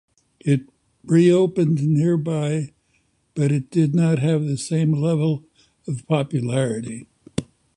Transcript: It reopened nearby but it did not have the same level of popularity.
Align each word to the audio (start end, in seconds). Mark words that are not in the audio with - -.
It 0.39 0.67
reopened 1.03 1.85
nearby 1.87 2.71
but 3.35 3.51
it 3.51 3.69
did 3.69 3.93
not 3.93 4.17
have 4.17 4.43
the 4.47 4.57
same 4.57 4.93
level 4.93 5.43
of 5.87 6.07
popularity. 6.07 7.05